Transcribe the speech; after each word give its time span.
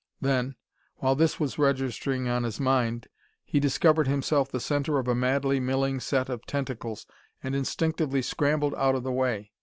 Then, 0.19 0.55
while 0.95 1.13
this 1.13 1.39
was 1.39 1.59
registering 1.59 2.27
on 2.27 2.41
his 2.41 2.59
mind, 2.59 3.07
he 3.45 3.59
discovered 3.59 4.07
himself 4.07 4.49
the 4.49 4.59
center 4.59 4.97
of 4.97 5.07
a 5.07 5.13
madly 5.13 5.59
milling 5.59 5.99
set 5.99 6.27
of 6.27 6.43
tentacles, 6.47 7.05
and 7.43 7.53
instinctively 7.55 8.23
scrambled 8.23 8.73
out 8.73 8.95
of 8.95 9.03
the 9.03 9.11
way. 9.11 9.51